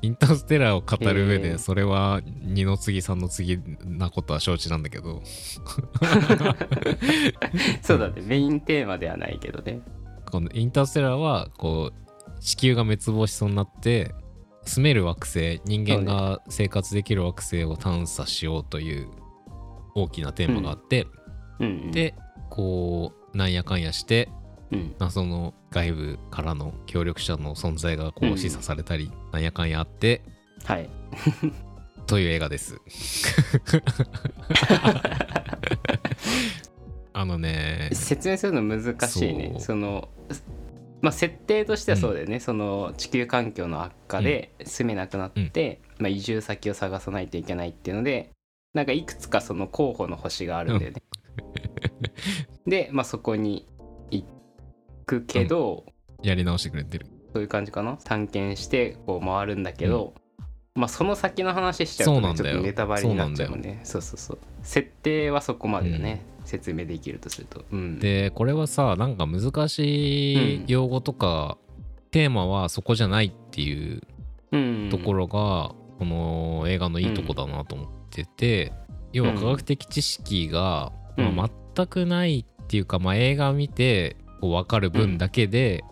[0.06, 5.24] インターステラーを語る上でそれは二の次三の次なことは承知なんだけど。
[7.82, 8.22] そうだね。
[8.22, 9.82] メインテーマではないけどね。
[10.30, 11.96] このインターステラーはこう
[12.40, 14.14] 地球が滅亡しそうになって
[14.64, 19.10] 住める惑星人間が生活できる惑星を探査しようという
[19.96, 21.08] 大きなテーマがあって、
[21.60, 21.66] うん。
[21.66, 22.14] うんで
[22.52, 24.30] こうなんやかんやして
[24.72, 24.94] うん。
[25.00, 28.38] 謎の外部からの協力者の存在がこううん。
[28.38, 30.22] 示唆されたり、なんやかんやあって
[30.64, 30.90] はい。
[32.08, 32.80] という映画です。
[37.12, 39.56] あのね説明するの難しいね。
[39.60, 40.08] その
[41.02, 48.32] まあ設定としてはそうだよね、その地球環境の悪化で住めなくなって、まあ、移住先を探さないといけないっていうので
[48.74, 51.04] なんかいくつかその候補の星があるんだよね。
[52.66, 53.75] で、まあ、そこに行
[55.06, 55.86] くけど、
[56.22, 57.08] やり直してくれてる。
[57.34, 57.98] そういう感じかな。
[58.04, 60.14] 探検してこう回るんだけど、
[60.76, 62.56] まあその先の話しちゃうと、ね、そうなんだよ。
[62.56, 64.40] ちょっとネタバレになっちゃうもんそねそうそうそう。
[64.64, 71.58] 設定はそこまでだね、説明できるとすると、うん、でこれはさなんか難しい用語とか、
[72.12, 74.02] テーマはそこじゃないっていう
[74.52, 74.90] うん。
[74.90, 78.74] ところが、この映画のいいとこだなと思ってて、
[79.14, 81.36] 要は科学的知識が、うん。
[81.36, 85.84] まあ、全くないっていうか、まあ、映画を見てこう分かる分だけで、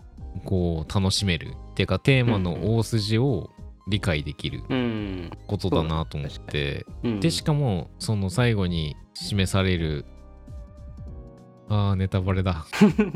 [0.44, 3.50] こう楽しめるっていうかテーマの大筋を
[3.88, 10.06] 理解できるうん、ことだなと思って、うん、でしかもその最後に示される
[11.68, 12.64] あーネタバレだ。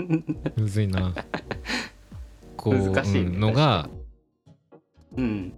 [0.56, 1.14] むずいな。
[2.56, 3.88] こう難しいねうんのが
[5.16, 5.52] うん。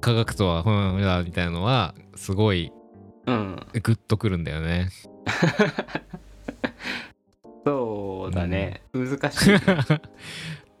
[0.00, 2.72] 科学とはうんだみたいなのはすごい
[3.26, 3.56] うん。
[3.74, 4.88] グッとくるんだよね
[7.64, 9.50] そうだね、難しい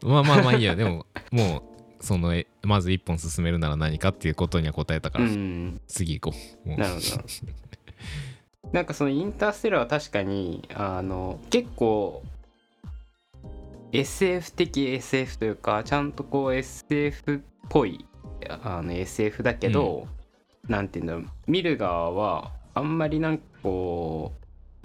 [0.06, 0.74] まあまあまあいいや。
[0.76, 1.62] でももう
[2.04, 5.80] そのえまず一本進めるなら何かっていうことには答えたかうら、ん。
[5.86, 6.68] 次行こう。
[6.70, 7.00] なるほど。
[8.72, 12.22] なんかそのインターステラーは確かにあの結構
[13.92, 18.06] SF 的 SF というかちゃんとこう SF っぽい
[18.62, 20.08] あの SF だけど、
[20.68, 21.26] なんていうんだろう。
[21.46, 24.39] 見る側はあんまりなんかこう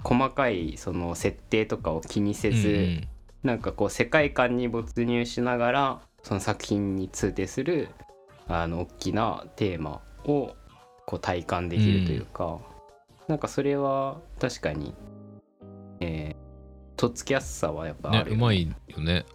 [0.05, 3.07] 細かいその設定とかを気にせず、うんうん。
[3.43, 7.89] なんかこう世界観に没入しながらその作品に通底する
[8.47, 10.55] あの大きなテーマを
[11.05, 12.59] こう体感できるというか、
[13.27, 14.93] なんかそれは確かに、
[15.99, 16.45] えー
[16.97, 18.33] とっつきやすさはやっぱあるよね。
[18.33, 19.25] うまいよね。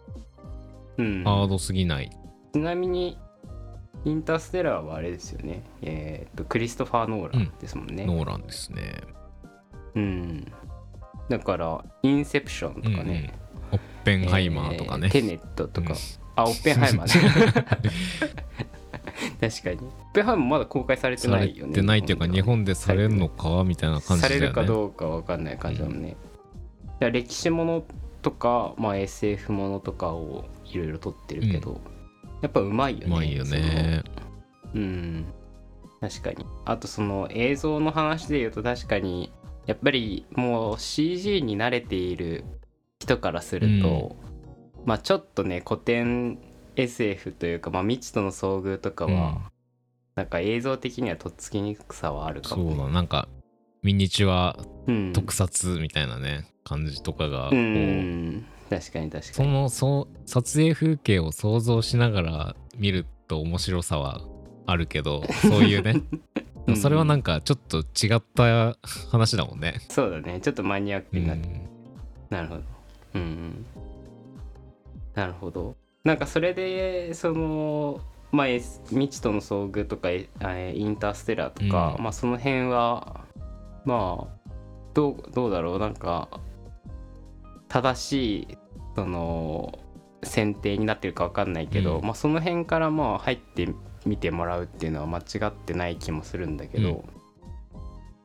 [0.96, 2.10] うん、ハードすぎない。
[2.54, 3.18] ちなみに
[4.04, 5.62] インターステラーはあれですよね。
[5.82, 8.06] えーとクリストファー・ノーランですもんね。
[8.06, 8.94] ノーランですね
[9.94, 10.52] うん、
[11.28, 13.32] だからインセプションとかね、
[13.72, 15.96] オッペンハイマーとかね、えーテネットとか、うん。
[16.36, 17.54] あオッペンハイマーね。
[19.40, 19.76] 確かに。
[19.76, 21.74] オッペンハイマーまだ公開されてされないよね。
[21.74, 24.46] てないっていうか日本でされるのかみたいな感じさだよね。
[24.46, 26.02] れるかどうかわかんない感じだもん。
[26.02, 26.16] ね、だか
[27.00, 27.84] ら歴史もの
[28.22, 31.80] とか、まあ、SF ものとかをいろいろ撮ってるけど、
[32.42, 34.02] やっぱうまいよねうまいよね。
[34.74, 35.24] うん。
[36.00, 36.46] 確かに。
[36.64, 39.32] あとその映像の話で言うと確かに
[39.66, 42.44] やっぱりもう CG に慣れている
[43.00, 44.16] 人からすると、
[44.84, 46.38] まあちょっとね古典
[46.76, 49.38] SF というか、まあ、未知との遭遇とかは、うん。
[50.16, 53.28] なんか映像的にはとっつきにくさはあるかそも、ね、うだなんか
[53.82, 55.12] ミニチュアうん。
[55.12, 64.20] 特撮みたいなね感じとかがうこうん確かに確かそにのそう撮影風景を想像しながら見ると面白さは
[64.66, 66.02] あるけどそういうね
[66.70, 68.76] でもそれはなんかちょっと違った
[69.10, 69.80] 話だもんね。
[69.88, 70.40] そうだね。
[70.40, 71.68] ちょっとマニアックうになって、ん。
[72.30, 72.62] なるほど。
[73.14, 73.66] うんうん。
[75.14, 75.76] なるほど。
[76.04, 82.04] なんかそれでそのまあ未知との遭遇とかええインターステラーとか、うん。
[82.04, 83.24] まあその辺は
[83.84, 84.50] まあ
[84.94, 85.78] どうどうだろう。
[85.78, 86.28] なんか
[87.68, 88.58] 正しい
[88.94, 89.78] その
[90.22, 92.04] 選定になってるか分かんないけど、うん。
[92.04, 93.66] まあその辺からまあ入って
[94.06, 96.96] みてもらうっていうのは間違ってない気もするんだけど、うん。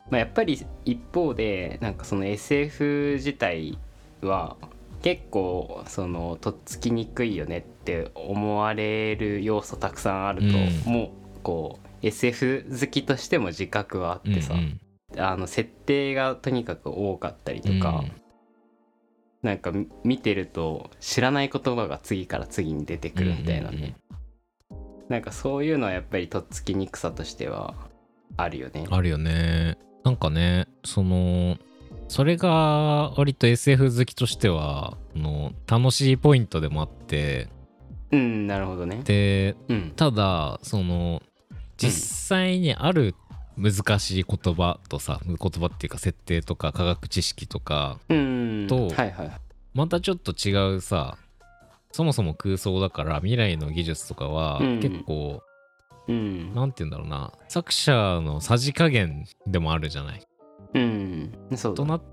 [0.09, 3.77] まあ、やっぱり一方でなんかその SF 自体
[4.21, 4.55] は
[5.01, 10.93] 結構そのとっつきにくいよねって思われる要素たくさんあると、うん。
[10.93, 11.09] もう
[11.43, 14.79] こう SF 好きとしても自覚はあってさ、うん
[15.17, 18.11] あの設定がとにかく多かったりとか、うん。
[19.43, 23.95] なんかみ見てると知らない言葉が次から次に出てくるみたいなね、
[25.09, 27.75] なんかそういうのはやっぱりとっつきにくさとしては
[28.37, 28.85] あるよね。
[28.89, 29.77] あるよね。
[30.03, 31.57] なんかねその
[32.07, 37.49] それが割と SF 好きとしてはあの楽しいポイントでもあって
[38.11, 39.01] うんなるほどね。
[39.03, 41.21] でうんただその
[41.77, 43.15] 実際にある
[43.57, 49.31] 難しい言葉とさ言葉っていうか設定とか科学知識とかうんとはいはい
[49.73, 51.17] またちょっと違うさ
[51.95, 54.79] そもそも空想だから未来の技術とかはうん。
[54.81, 55.41] 結構、
[56.09, 56.53] うん。
[56.53, 57.31] なんて言うんだろうな。
[57.47, 60.21] 作者のさじ加減でもあるじゃない。
[60.73, 61.31] うん。
[61.55, 62.03] そうだとなっ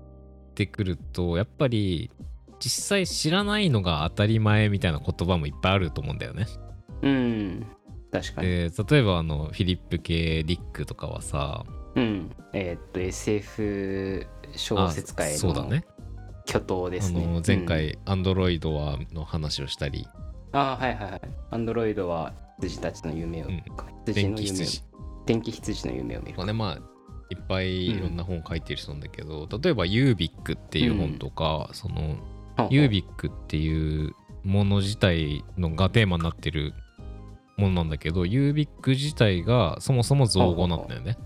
[0.55, 2.11] てくるとやっぱり
[2.59, 6.47] 実際知らないのが当たり前みたいな言葉もいっぱいあると思うんだよね。
[7.01, 7.67] うん。
[8.09, 8.47] 確かに。
[8.47, 11.65] で例えばあのフィリップ・ケディックとかはさ
[11.95, 12.31] うん。
[12.53, 15.83] えーっと SF 小説界あそうだのね
[16.45, 17.23] 巨頭ですね。
[17.23, 21.21] あの前回「アンドロイドは」の話をしたり、うんあはいはいはい。
[21.49, 23.47] アンドロイドは羊たちの夢を。
[23.47, 23.63] うん。
[24.05, 24.67] 羊電の夢を。
[25.25, 25.87] 電気羊。
[25.87, 26.33] の夢を見る。
[26.33, 26.47] とか。
[26.47, 26.93] ねまあ
[27.29, 32.17] いっぱいいろんな本書いてる人なんだけど、例えばユービックっていう本とか、その
[32.69, 36.73] ユービックっていうもの自体のがテーマになってる
[37.57, 41.17] ものなんだけどユービック自体がそもそも造語なんだよね。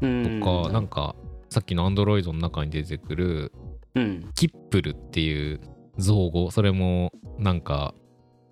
[0.00, 1.16] ッとかなんか
[1.48, 3.52] さっきのアンドロイドの中に出てくる
[3.94, 4.30] うん。
[4.34, 5.60] キップルっていう
[5.98, 7.94] 造語それもなんか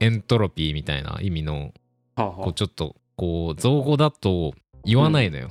[0.00, 1.72] エントロピーみたいな意味の
[2.16, 5.48] はあはこうちょっとこう造語だと言わないのよ。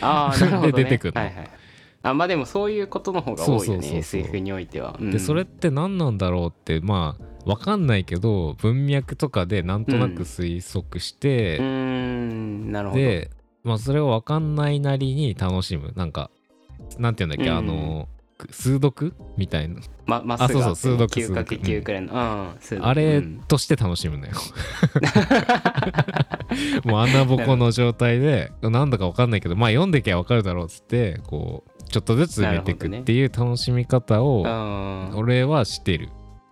[0.00, 1.20] ああー なるほど、ね、で出てくるの。
[1.20, 1.50] はいはい
[2.04, 5.10] あまあでもそういうことの方が多いよね SF においては、うん。
[5.10, 12.72] でそれって何なんだろうってまあわかんないけど文脈とかでなんとなく推測して、ん。
[12.72, 13.00] なるほど。
[13.00, 13.30] で
[13.62, 15.92] まあそれをわかんないなりに楽しむ。
[15.94, 16.30] なんか
[16.98, 17.56] なんて言うんだっけ、うん。
[17.58, 18.08] あの
[18.50, 19.80] 数読みたいな。
[20.06, 24.32] ままっすぐあそうそう数読9かけ数読9くらいの、うんあれうんとして楽しむのよ。
[26.84, 35.16] もう穴ぼこの状態でなんだかわかんないけどまあ読んできゃわかるだろうっつってこうちょっとずつ埋めていくっていう楽しみ方をうん。
[35.16, 36.08] 俺はしてる。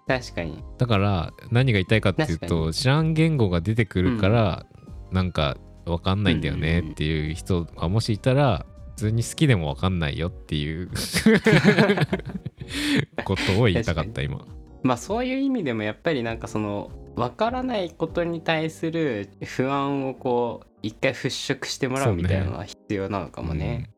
[0.07, 0.63] 確かに。
[0.79, 4.67] だから何が言いたいかっていうと知らん言語が出てくるから、
[5.13, 8.70] なんかわかんないんだよねっていう人がもしいたら普
[9.01, 10.91] 通に好きでもわかんないよっていう
[13.25, 14.47] ことを言いたかった今。
[14.83, 23.91] まあそういう意味でもやっぱりなんかその分からないことに対する不安をこう一回払拭してもらうみたいなのは必要なのかもね。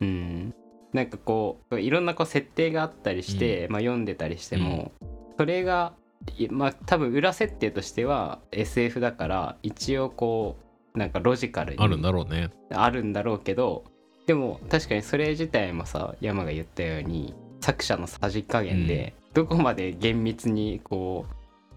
[0.00, 0.54] うん、
[0.92, 4.92] なんかこういろんなこう設定があったりして、まあ、読んでたりしても、
[5.38, 5.94] それが
[6.36, 10.56] いまあ多分裏設定としては SF だから一応こ
[10.94, 12.50] うなんかロジカルにあるんだろうね。
[12.70, 13.84] あるんだろうけど
[14.26, 21.26] でも確かにそれ自体もさ山が言ったように作者のさじ加減で、どこまで厳密にこ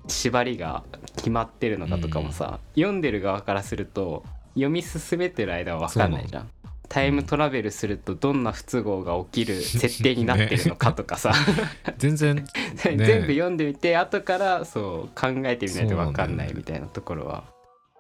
[0.05, 0.83] う縛りが
[1.15, 6.49] 決まってるのかとかもさ、読んでる側からすると読み進めてる間は分かんないじゃん。
[6.89, 11.33] タイムトラベルするとどんな不都合が起きる 設定になってるのかとかさ、
[11.97, 12.45] 全然
[12.83, 17.43] 全部読んでみて後からそう考えてみないと分かんないみたいなところは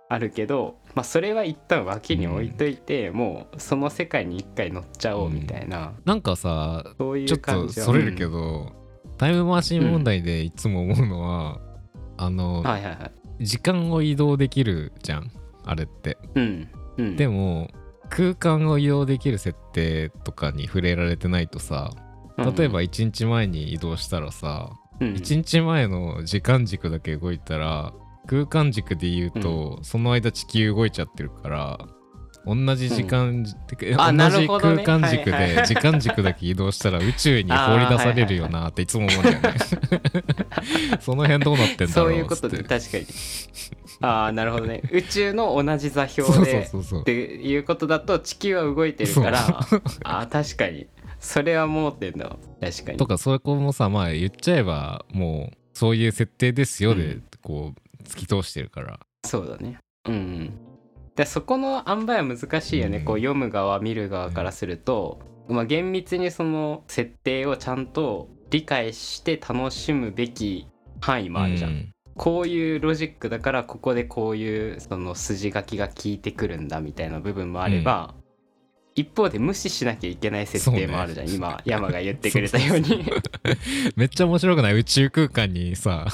[0.09, 8.71] あるけど、まあ、それは一旦脇に置いといて、もうその世界に一回乗っちゃおうみたいな、なんかさそういちょっとそれるけど、
[9.17, 11.59] タイムマシン問題でいつも思うのは、
[12.17, 13.45] あの、うんはいはいはい。
[13.45, 15.31] 時間を移動できるじゃん
[15.63, 16.17] あれって。
[16.35, 17.15] うんうん。
[17.15, 17.69] でも
[18.09, 21.91] 空間を移動できる設定とかに触れられてないとさ
[22.37, 27.93] 例えば1日前に移動したらさ、うん、1日前の時間軸だけ動いたら
[28.27, 31.87] 空間軸で言うと、その間地球動いちゃってるから
[32.47, 39.55] 同じ時間、てかあな同じ空間軸はいはいで時間軸だけ移動したら宇宙に放り出されるよなっていつも思うんだよね。
[41.01, 43.05] その辺どうなってんだろうそういうことで確かに。
[43.99, 44.81] ああなるほどね。
[44.91, 47.01] 宇宙の同じ座標そうそうでそうそう。
[47.01, 49.39] っていうことだと地球は動いてるから
[50.03, 50.87] あー確かに。
[51.19, 52.27] それは思ってんだ。
[52.27, 52.97] わ確かに。
[52.97, 57.23] とかそこもさまあ言っちゃえばもうそういう設定ですよで、うん。
[57.41, 58.99] こう突き通してるから。
[59.25, 59.79] そうだね。
[60.07, 60.59] うんうん。
[61.15, 63.05] でそこの塩梅は難しいよね、うん。
[63.05, 70.67] こう読む側見る側からすると、まあ、厳密にその設定をちゃんと理解して楽しむべき
[71.01, 71.91] 範囲もあるじゃん、うん。
[72.15, 78.13] こういうロジックだからここでこういうその筋書きが効いてくるんだみたいな部分もあれば、
[78.97, 83.05] 一方で無視しなきゃいけない設定もあるじゃん、今山が言ってくれたように。
[83.95, 86.07] めっちゃ面白くない宇宙空間にさ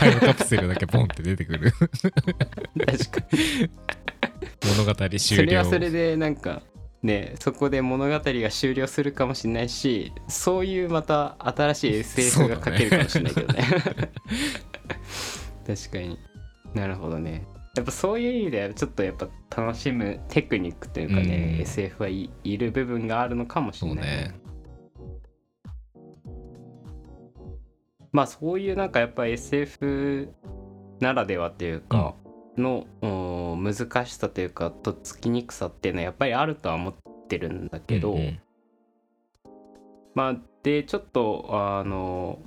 [0.00, 1.70] タイムカプセルだけポンって出てくる。
[1.70, 3.70] 確かに。
[4.76, 6.62] 物語終了それはそれでなんか
[7.04, 13.64] ねそこで物語が終了するかもしれないしそういうまた新しい SF が書けるかもしれないけどね。
[15.64, 16.18] 確かに。
[16.74, 17.46] なるほどね
[17.76, 19.28] やっぱそういう意味ではちょっとやっぱ
[19.62, 21.60] 楽しむテクニックというかね、うん。
[21.60, 24.04] SF はい、いる部分があるのかもしれない。
[24.06, 24.34] ね。
[28.12, 30.30] まあそういうなんかやっぱ SF
[31.00, 32.14] ならではっていうか、
[32.56, 36.94] のうん難しさというかとっつきにくさっていうのはやっぱりあるとは思っ
[37.28, 38.40] てるんだけど、うんうん。
[40.14, 42.38] まあでちょっとあの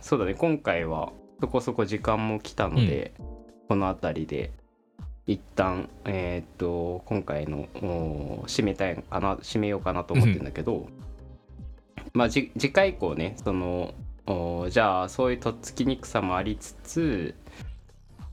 [0.00, 3.12] そうだね今回はそこそこ時間も来たので、
[3.70, 4.50] この辺りで
[5.28, 10.88] 一旦えーっと今回のお締めたいかな締めようかなと思ってるんだけど、
[12.12, 13.94] まあじ次回以降ねその
[14.26, 17.36] おじゃあそういうとっつきにくさもありつつ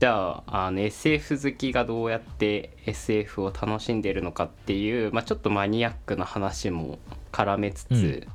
[0.00, 6.98] じゃああの SF 好きがどうやって SF を楽しんでるのかっていう、まあ、ちょっとマニアックな話も
[7.30, 8.26] 絡めつつ、うん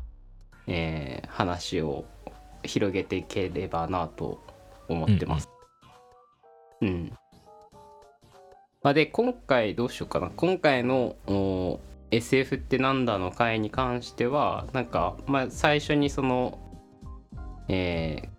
[0.68, 2.06] えー話を
[2.64, 4.42] 広げていければなと
[4.88, 5.53] 思ってます。
[6.84, 7.18] うん、
[8.82, 10.30] まあ、で今回どうしようかな。
[10.36, 11.16] 今回の
[12.12, 16.60] SF ってなんだの回に関してはなんか、まあ、最初にその、
[17.70, 18.34] えー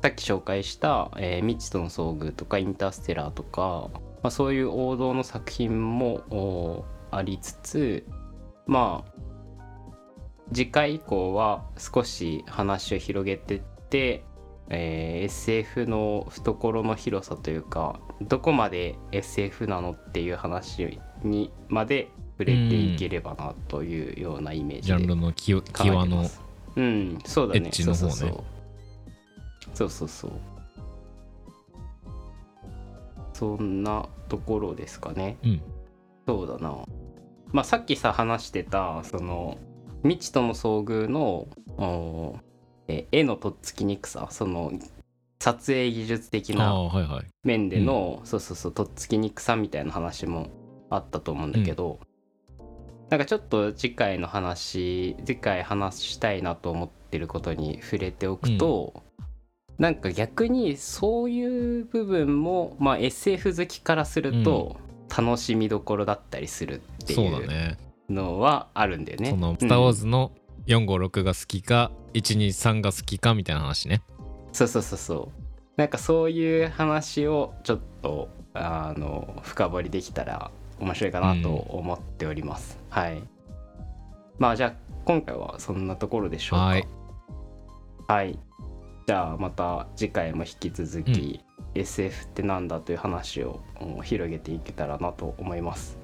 [0.00, 3.90] さっき紹介した「えー未知との遭遇」とか「インターステラー」とか、
[4.22, 8.06] まあ、そういう王道の作品もありつつ
[8.64, 9.20] まあ
[10.52, 14.22] 次回以降は少し話を広げてって、
[14.70, 22.08] えー SF の懐の広さというかどこまで SF なのっていう話にまで
[22.38, 26.30] 触れていければなというようなイメージでジャンルの際の
[26.76, 27.66] うんそうだね。
[27.66, 28.12] エッジの方ね。
[28.12, 28.44] そうそうそう。
[29.74, 30.30] そうそうそう。
[33.32, 35.38] そんなところですかね。
[35.44, 35.62] うん。
[36.26, 36.76] そうだな。
[37.52, 39.58] まあさっきさ話してたその
[40.02, 41.48] 未知との遭遇の
[42.88, 44.72] おえ絵のとっつきにくさその
[45.40, 47.26] 撮影技術的あなあはいはい。
[47.44, 50.48] 面での、そうそうそうとっつきにくさみたいな話も
[50.90, 52.00] あったと思うんだけど、
[53.08, 59.02] なんかちょっと次回の話次回話したいなと思ってることに触れておくと、
[59.78, 64.76] なんか逆にそういう部分も、まあ、SF 好きからすると
[65.16, 67.76] 楽しみどころだったりするっていう
[68.10, 69.30] のはあるんだよね。
[69.30, 70.32] その「うんスター・ウォーズ」の
[70.68, 74.02] 456が好きか123が好きかみたいな話ね。
[74.52, 75.48] そうそうそうそう。
[75.78, 80.50] なんかそういう話をちょっとあの深掘りできたら
[80.80, 83.22] 面白いかなと思っております、はい。
[84.38, 84.72] まあじゃあ
[85.04, 86.64] 今回はそんなところでしょうか。
[86.66, 86.88] はい。
[88.08, 88.38] はい。
[89.06, 91.40] じゃあまた次回も引き続き、
[91.74, 95.98] SF ってなんだという話をうん広げていけたらなと思います。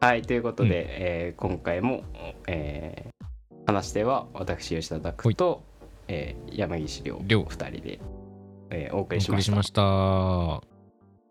[0.00, 0.22] はい。
[0.22, 0.74] ということで、うん。
[0.74, 2.04] えー今回も、
[2.46, 3.19] えー
[3.66, 5.62] 話し手は私吉田拓と、
[6.08, 7.42] えー山岸亮亮。
[7.42, 8.00] 2人で、
[8.70, 9.82] えーお送おりしました。
[9.82, 10.62] は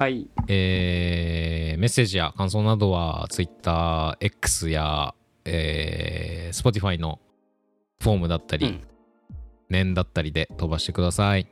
[0.07, 0.29] い。
[0.47, 5.13] えーメッセージや感想などは TwitterX や、
[5.45, 7.19] えー Spotify の
[8.01, 8.81] フォームだったり、うん。
[9.69, 11.47] 念だったりで飛ばしてください。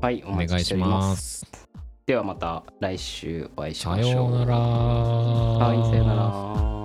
[0.00, 1.40] はいおお願いしまます。
[1.46, 1.68] す
[2.06, 4.10] ではまた来週お会いしさましょう。
[4.10, 4.56] ようなら。
[4.58, 6.83] はいさようなら